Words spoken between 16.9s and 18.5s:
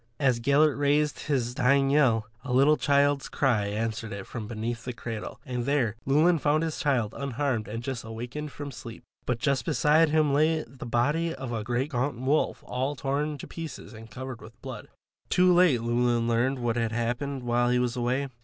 happened while he was away.